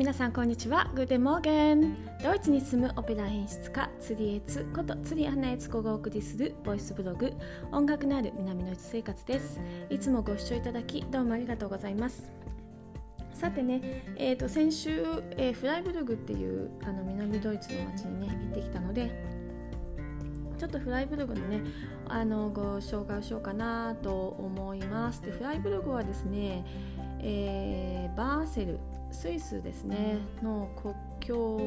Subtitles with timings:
[0.00, 0.90] 皆さんこんにちは。
[0.94, 1.94] Guten Morgen。
[2.24, 7.34] ドイツに住むオペラ演出家釣りエツこと釣りアンナエツコがお送りするボイスブログ
[7.70, 9.60] 音楽のある南の市生活です。
[9.90, 12.32] いつもご視聴いただきどうもありがとうございます。
[13.34, 15.04] さてね、えー、と先週、
[15.36, 19.22] えー、フライブルグっていうあの南ドイツの町にね行ってきたので
[20.56, 21.60] ちょっとフライブルグのね
[22.08, 25.20] あのご紹介をしようかなと思います。
[25.20, 26.64] でフライブルグはですね、
[27.18, 28.78] えー、バーセル。
[29.10, 31.60] スイスですねの国境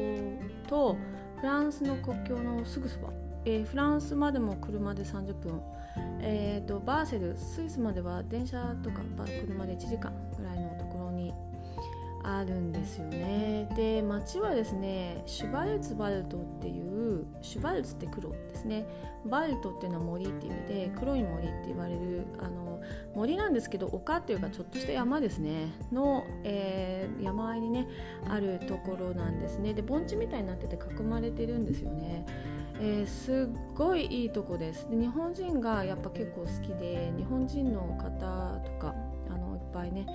[0.66, 0.96] と
[1.40, 3.10] フランスの国境のすぐそば、
[3.44, 5.60] えー、フランスまでも車で30分、
[6.20, 9.00] えーと、バーセルスイスまでは電車とか
[9.40, 11.34] 車で1時間ぐらいのところに
[12.24, 13.68] あるんですよね。
[13.76, 18.86] で街はですねシュバルツバルトっていうシュバルツって黒ですね。
[19.26, 22.80] バルトっていうのは森っていう意味で黒い森って言われるあの
[23.14, 25.68] 森なんですけど丘っていうかちょっとした山ですね。
[25.92, 27.86] の、えー、山あいにね
[28.28, 29.74] あるところなんですね。
[29.74, 32.24] で盆地みたいになってて囲まれてるんですよね。
[32.80, 34.88] えー、すっごいいいとこです。
[34.90, 38.94] で日本人がやっぱ結構好きで日本人の方とか
[39.30, 40.06] あのいっぱいね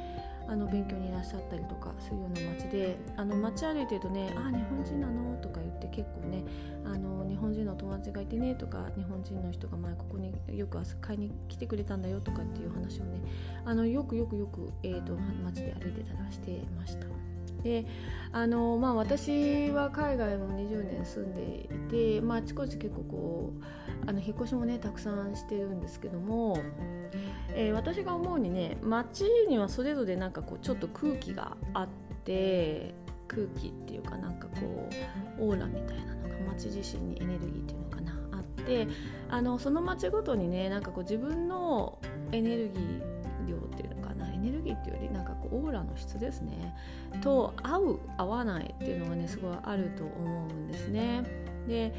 [0.49, 6.43] あの勉強にいらっしゃったりとかするような街であの街歩いてるとね「ああ日本人なの?」とか言って結構ね
[6.83, 13.21] あの日本人の友達がいてねとか日本人の人が前ここによく買いに来てくれたんだよとかっていう話をね
[13.63, 17.05] あのよくよくよく、えーと、街で歩いてたらしてました。
[17.63, 17.85] で
[18.31, 23.53] あのまあ、私は海外も20年住んでいて、まあ、あちこち結構こ
[24.05, 26.61] うあの引っ越しもねたくさんしてるんですけども
[27.55, 31.87] えー、私が思うにね街にはそれぞれなんかこうちょっと空気があっ
[32.23, 32.93] て
[33.27, 34.89] 空気っていうかなんかこ
[35.39, 38.87] うオーラみたいなのが街自身にエネルギーっていうのかなあって
[39.29, 41.99] あのその街ごとにねなんかこう自分の
[42.31, 43.18] エネルギー
[44.75, 46.75] かなエネルギーっていうよりなんかこうオーラの質ですね。
[47.21, 51.23] と合う合わないっていうのがねすごいあると思うんですね。
[51.67, 51.93] で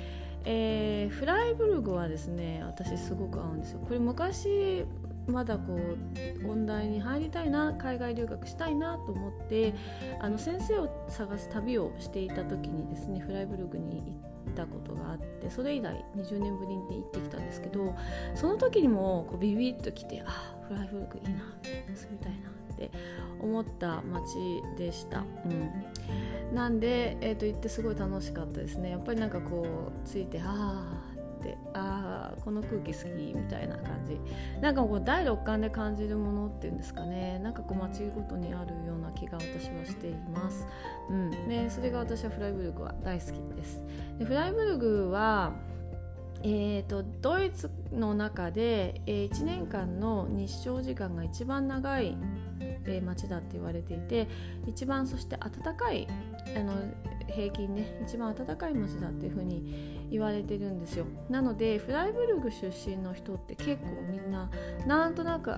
[0.45, 3.81] えー、フライブルグはですね私すごく合うんですよ。
[3.81, 4.87] これ昔
[5.27, 9.75] まだこう音大に入りたいな海外留学したいなと思って
[10.21, 14.15] あの先生を探す旅をしていた時にですねフライブルグに
[14.47, 17.95] 行ったことがあってそれ以来20年ぶりに行ってきたんですけど
[18.35, 21.41] その時にもこうビビッと来てあフライブルグいいな
[21.95, 22.60] 住みたいな。
[22.87, 22.91] って
[23.41, 25.25] 思った街でした。
[25.45, 28.91] うん、なんで、えー、と行ってすごい楽しかったですね。
[28.91, 34.19] やっぱりなんかこうついてああってああこの空気好きみたいな感じ。
[34.61, 37.39] なんかこう第六感で感じるものっていうんですかね。
[37.41, 40.67] なんかこう街ごとにあるような気が私はしています、
[41.11, 43.83] うん、でそれが私はフライブルグは大好きです。
[44.19, 45.53] でフライブルグは
[46.43, 52.17] えーと、ドイツの中で、えー、1年間の日照時間が一番長い、
[52.87, 54.29] えー、町だって言われていて
[54.67, 56.07] 一番そして暖かい
[56.57, 56.75] あの
[57.29, 61.07] 平均ね一番暖かい町だっていうふうに言われてるんですよ。
[61.29, 64.51] なのでフライブルグ出身の人って結構みんな
[64.87, 65.53] なんとなく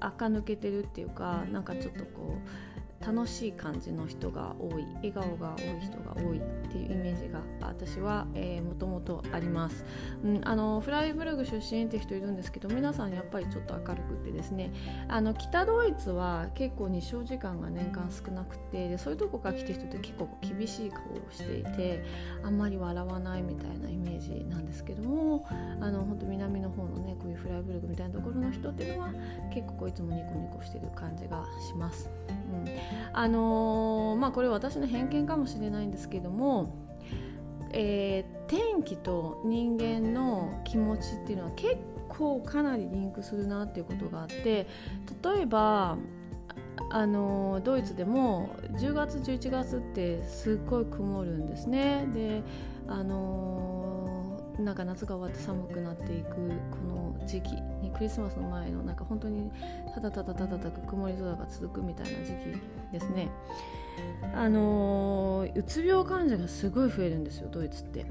[0.00, 2.71] 垢抜けてるっていうかなんかちょっとこう
[3.04, 6.40] 楽しい感じの人が多い笑顔が多い人が多いっ
[6.70, 8.26] ていうイメージが私は
[8.64, 9.84] もともとあります、
[10.24, 14.72] うん、あのフライブルグ出身って人いるんですけど皆さんやっぱりちょっと明るくてですね。
[15.08, 22.04] あの北ドイツは結構日照時間が年間少なくてでそういうとこから来てる人って結構厳しい顔をしていて
[22.42, 25.46] あんまり笑わないみたいなイメージなんですけども
[25.80, 29.12] あの本当南の方のねこういうフライブルグみたいなところの人っていうのは
[29.52, 32.10] 結構こういつもニコニコしてる感じがします。
[32.28, 32.64] うん。
[33.12, 36.74] あのー、まあこれ私の偏見かもしれないんですけども、
[37.72, 41.76] えー、天気と人間の気持ちっていうのは結
[42.08, 44.66] 構かなりリンクするなっていうことがあって例
[45.42, 45.96] えば
[46.90, 52.06] あのドイツでも10月11月ってすっごい曇るんですね。
[52.12, 52.42] で
[52.88, 56.36] あのなんか夏が終わって寒くなっていくこ
[56.86, 57.71] の時期。
[58.02, 59.48] クリスマスの前のなんか本当に
[59.94, 63.28] ただただただただ曇り空が続くみたいな時期ですね
[64.34, 68.04] あのうつ病患者がすごい増えるんですよドイツって。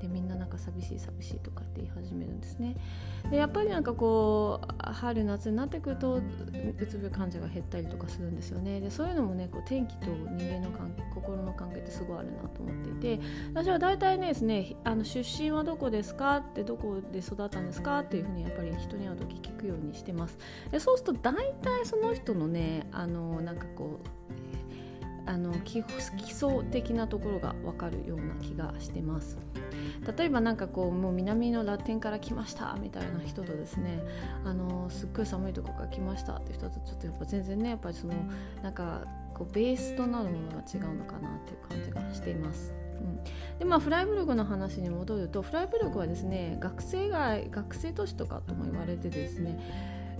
[0.00, 2.76] でみんななんか寂しい寂しいとかって言い始めるんですね。
[3.30, 6.22] でやっぱりなんかこう春夏になってくるとう
[6.86, 8.80] つ病患者が減ったりとかするんですよね。
[8.80, 13.20] でそういうのもねこう天気と人間の関係心の関係ってすごいあるなと思っていて。
[13.54, 20.38] 私は大体ねですねあの出身はどこですかってどこで育ったんですかっていうふうにやっぱり人に会う時聞くようにしてます。
[20.70, 24.20] でそうすると大体その人のねあのなんかこう
[25.26, 29.38] あの基礎的なところが分かるような気がしてます。
[30.16, 34.02] 例えばなんかこうもう南のラテンから来ましたみたいな人とですね
[34.44, 38.14] あのすっごい寒いとこから来ましたって人とちょっとやっぱ全然ねやっぱりその
[38.62, 39.04] なんか
[39.34, 42.74] こうベースとなるものが違うのかなっていう感じがしています。
[43.00, 43.24] うん、
[43.58, 49.58] でまあフライブルグの話に戻るとフライブルグはですね学生街学生都市とかとも言われてですね、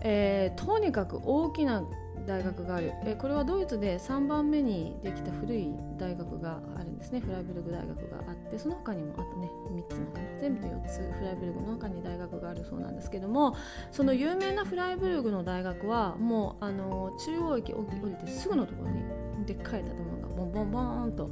[0.01, 1.83] えー、とにかく大きな
[2.27, 7.21] 大学がある、えこれはドイツで3番目にできた古い大学があるんですね。
[7.21, 9.51] フライブルグ大学があってその他にもあとね。
[9.71, 10.39] 3つのかな。
[10.39, 11.01] 全部で4つ。
[11.21, 13.55] フライブルグの中に大学があるそうなんですけども
[13.91, 19.03] その有名なフライブルグの大学はもうあの中央駅降りてすぐのところに
[19.47, 21.31] でっかい建物がボンボンボンと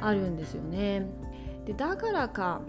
[0.00, 1.06] あるんですよね。
[1.64, 2.62] でだからか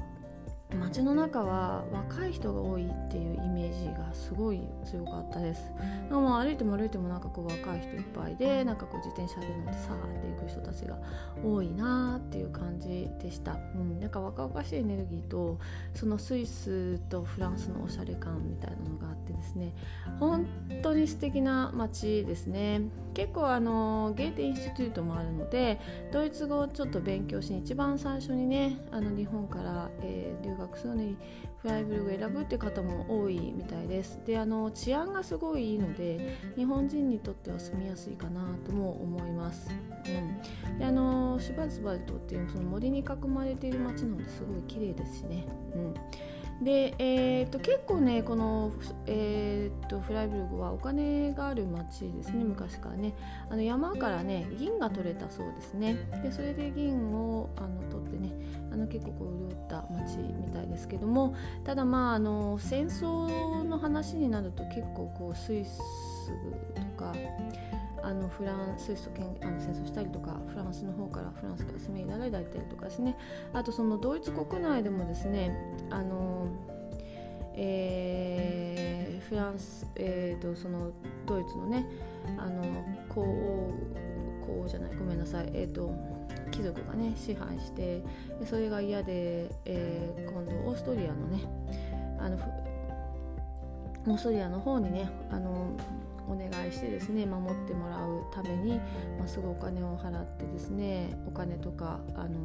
[0.79, 5.71] 街の中は若い人が多いっていうイメージがすごい強かったです。
[6.09, 10.97] もう歩いても歩いてもなんかこう若い人いっぱいでなんかこう自転車で乗ってさーって行く人たちが
[11.43, 13.53] 多いなーっていう感じでした。
[13.75, 15.59] うん、なんか若々しいエネルギーと
[15.93, 19.73] そのスイスとフランスのおしゃれ感みたいなのがあってですね
[20.19, 20.45] 本
[20.81, 22.81] 当に素敵な街ですね。
[23.13, 25.79] 結構あのゲーテインスティテュートもあるので
[26.11, 31.17] ドイツ語をちょっと勉強しに一番最初にねあの日本から、えー、留学するのに
[31.57, 34.19] フライブルを選ぶって方も多いみたいです。
[34.25, 39.69] であの治安がすごいいいので日本人にとっては住みやすいかなとも思います、
[40.05, 45.45] うん、であのシュバルツバルトっていうその森に囲まれている街なのですごい綺麗ですしね、
[45.75, 45.93] うん。
[46.61, 48.71] で、えーと、結構ねこの、
[49.05, 53.13] えーと、フライブルグはお金がある町ですね昔からね。
[53.49, 55.95] あの山からね銀が取れたそうですね。
[56.23, 58.33] でそれで銀をあの取ってね
[58.71, 61.35] あの結構こう潤った町みたいですけども。
[61.63, 65.79] ただまああの戦争の話になると結構こうスイス
[66.75, 67.13] とか
[68.03, 73.15] あのフランスイスとあの戦争したりとかフランスの方からフランスから攻め入れられたりとかですね。
[73.53, 75.55] あとそのドイツ国内でもですね
[75.89, 76.47] あの
[77.55, 80.91] えー、フランス、えーと、その
[81.27, 81.85] ドイツのね
[82.37, 82.63] あの
[83.09, 83.73] 皇王
[84.41, 85.51] 皇じゃないごめんなさい。
[85.53, 85.93] えっ、ー、と
[86.51, 88.03] 貴族がね支配して
[88.45, 91.43] それが嫌で、えー、今度オーストリアのね
[92.19, 92.37] あの
[94.05, 95.67] オーストリアの方にねあの
[96.27, 98.79] お願いしてですね守ってもらうために、
[99.17, 102.39] まあ、すぐお金を払ってですねお金とかあの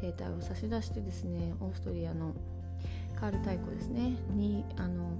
[0.00, 2.34] 兵隊を差し出してですねオーストリアの
[3.18, 5.10] カール太鼓ですねにあの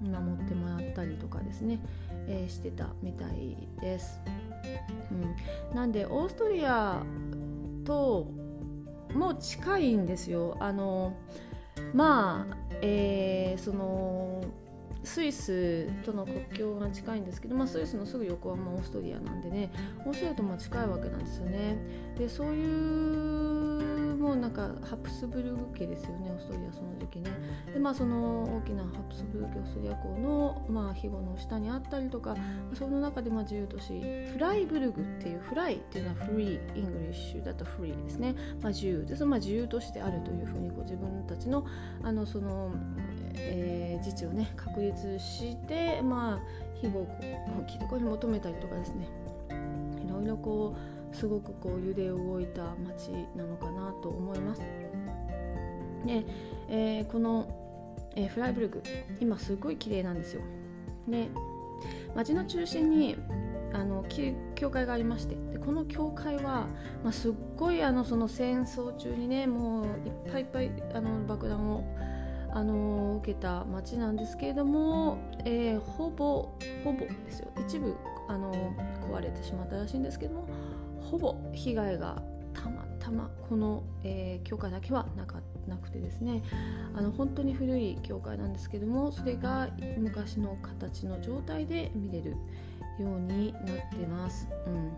[0.00, 1.80] 守ってもらったりとかですね、
[2.26, 4.20] えー、してたみたいです。
[5.10, 7.02] うん、なんでオーストリア
[7.84, 8.28] と
[9.14, 10.56] も近いんですよ。
[10.60, 11.14] あの
[11.94, 14.37] まあ、えー、その
[15.08, 19.70] スイスとの国境が近いんですけど、まあ、スイスのすぐ横はまあオーストリアなんでね
[20.04, 21.78] オーストリアとま近いわけなんですよね。
[22.18, 27.30] でそういうもうなんかハプスブルグ家ですよねオーストリアその時期ね。
[27.72, 32.36] でまあその大きなハプスブルグ家オーストリア公のまあ庇護の下にあったりとか
[32.74, 33.98] その中でまあ自由都市
[34.32, 41.64] フライブルグっていう frei っていうのは free English だと free ですね、まあ、自由でそのまあ自由都市であるというふうにこう自分たちの
[42.02, 42.72] あのその
[43.38, 46.40] えー、自治をね確立してまあ
[46.82, 47.08] 庇護を
[47.62, 49.08] 大きいとこに求めたりとかですね
[50.04, 50.74] いろいろこ
[51.12, 54.60] うすごくこう揺れ動いた街なのかなと思います。
[56.06, 56.24] で、
[56.68, 57.48] えー、この、
[58.14, 58.82] えー、フライブルグ
[59.20, 60.42] 今すごい綺麗なんですよ。
[61.08, 61.28] で
[62.14, 63.16] 街の中心に
[63.72, 64.04] あの
[64.54, 66.66] 教会がありましてでこの教会は、
[67.04, 71.84] まあ、すっごいあのその戦争中にねもういっぱいいっぱいあの爆弾を
[72.52, 76.50] あの受けた町なんですけれども、えー、ほぼ
[76.84, 77.48] ほぼですよ。
[77.66, 77.94] 一部
[78.28, 78.52] あの
[79.10, 80.48] 壊れてしまったらしいんですけども
[81.00, 86.42] ほぼ被害がたまたまこの、えー、教会だけはなかなくてですね。
[86.94, 92.30] あの本当に古い教会なんですけどもそれが昔の形の状態で見れる
[92.98, 94.48] ようになってます。
[94.66, 94.92] うん。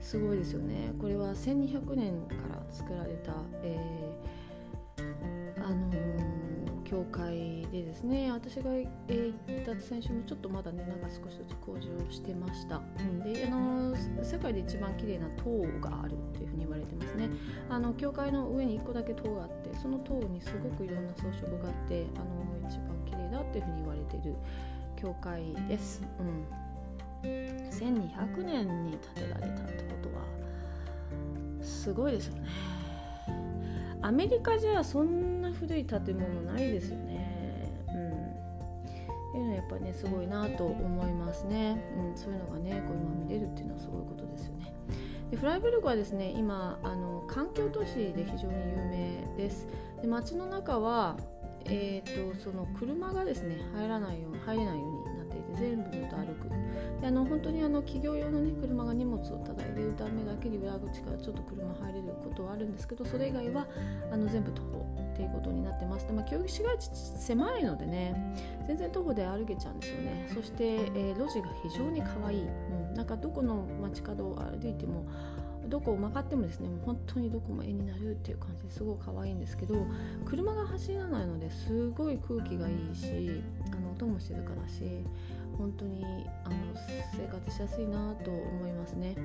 [0.00, 0.92] すごいですよね。
[1.00, 3.32] これは1200年から作られた、
[3.62, 6.35] えー、あのー
[6.88, 17.28] 教会でですね私が、行った先週もちょっとまだねなんか少しずつ工事をしてました、うん、であの世界で一番綺麗な塔があるというふうに言われてますね。
[17.68, 24.34] あの教会の上に1個だけ塔があってその塔にすごくいろんな装飾があってあの一番綺麗だっていうふうに言われてる
[24.96, 27.28] 教会です、うん、
[27.70, 30.22] 1200年に建てられたってことは
[31.60, 32.48] すごいですよね。
[34.02, 37.72] アメリカじゃそん古い建物ないですよね。
[37.88, 38.10] うん。
[38.10, 41.82] っていうのはやっぱねすごいなと思いますね。
[41.96, 44.74] うん、そういうのがねこう今見れるっていうのはすごいことですよね。
[45.30, 49.66] でフライブルクはですね今あの環境都市で非常に有名です。
[50.00, 51.16] で街の中は
[51.68, 56.48] えーと、その車がですね入らないように入れないようにっていて全部ずっと歩く。
[56.48, 56.56] で
[57.00, 63.66] であの本当にあの企業用の、ね、車が荷物をただ入れるためだけに裏口からちょっと車入れることはあるんですけどそれ以外は
[64.10, 66.06] あの全部徒歩っていうことになってます。
[66.06, 70.30] で、まあ、競技市街地狭いのでね全然徒歩で歩けちゃうんですよね。
[70.32, 75.04] そして、えー、路地が非常に可愛い、うん、なんかどこの街角を歩いても
[75.66, 79.86] どこを曲がってもですねもう本当にどこも絵になるっていう感じですごい可愛いんですけど
[80.24, 83.42] 車が走らないのですごい空気がいいし
[83.72, 85.04] あの音も静かだし
[85.58, 86.04] 本当に
[86.44, 86.56] あの
[87.16, 89.16] 生活しやすいなと思いますね。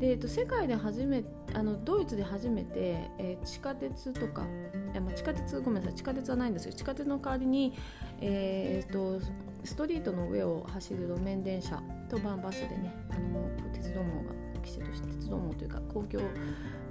[0.00, 1.22] で、えっと、世界で初め
[1.54, 4.44] あのドイツで初めて、えー、地下鉄とか
[4.92, 7.72] いや、まあ、地下鉄ごめんなさい地下鉄はないんですよ地下鉄の代わりに、
[8.20, 9.24] えー、っと
[9.64, 16.22] ストリートの上を走る路面電車とバンバスでねあの鉄道網が規制として鉄道網というか公共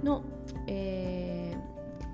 [0.02, 0.24] の、
[0.66, 1.54] え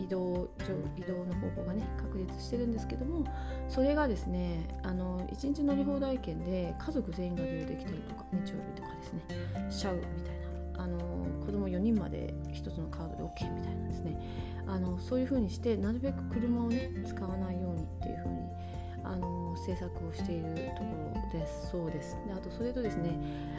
[0.01, 0.49] ー、移動
[0.97, 3.25] 移動の方法がね確立してるんですけども
[3.69, 10.99] それがですねあの1日乗り放題券で家族全員が利用できたりとか日曜日とかですねしちゃうみたいなあの
[11.45, 14.21] 子供4人まで1つのカードで OK みたいなんですね。
[14.69, 18.36] あのそういう風にしてなるべく車をね使わないようにっていう風に
[19.57, 21.71] 制作をしているところです。
[21.71, 22.17] そうです。
[22.27, 23.19] であとそれとですね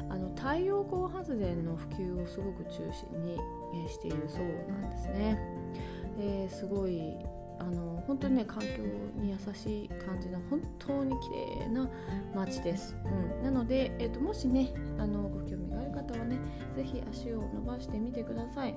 [0.09, 3.37] あの太陽光発電の普及をすごく中心に、
[3.85, 5.37] えしているそうなんですね、
[6.19, 7.17] えー、すごい
[7.59, 8.67] あの本当にね環境
[9.21, 11.29] に優しい感じの本当に綺
[11.65, 11.89] 麗な
[12.35, 16.39] 街です、うん、なので、えーと、もしねあのご興味がある方はね
[16.75, 18.75] 是非足を伸ばしてみてください。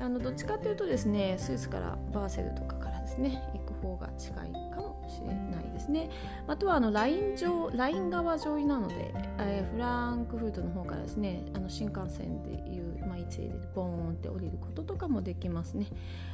[0.00, 6.10] あのどっちかというとですねスイスからバーセルとかからですね行く方が近いかもしれないですね。
[6.46, 15.86] あとはあのライン上ライン側沿いなので、えー、フランクフルトの方からですねあの新幹線でいう、まあ、一でボーンって降りることとかもできますね。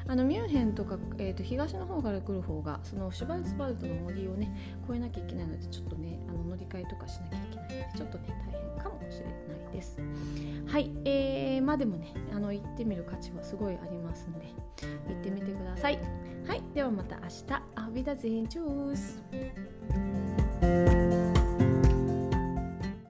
[0.06, 4.54] あのミュンヘンとか、えー、と東の方から来る方がそのシュバルツバルトの森をね
[4.84, 9.98] 越えなきゃいけないのでちょっとねあの乗り換えとかしなきゃいけないのでちょっとね大変かもしれないです。
[10.66, 14.46] はい、えー、まあでもねあの行ってみる価値はすごいありますんで
[15.08, 15.98] 行ってみてください。
[16.46, 17.74] はいではまた明日。
[17.76, 18.46] Auf Wiedersehen.
[18.64, 19.18] Tschüss.